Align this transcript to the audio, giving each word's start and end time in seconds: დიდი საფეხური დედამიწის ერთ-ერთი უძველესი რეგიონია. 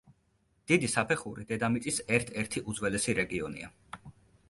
დიდი 0.71 0.89
საფეხური 0.93 1.45
დედამიწის 1.53 2.01
ერთ-ერთი 2.19 2.67
უძველესი 2.73 3.19
რეგიონია. 3.23 3.75